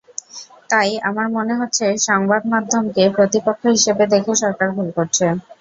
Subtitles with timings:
[0.69, 5.25] তাই আমার মনে হচ্ছে, সংবাদমাধ্যমকে প্রতিপক্ষ হিসেবে দেখে সরকার ভুল করছে।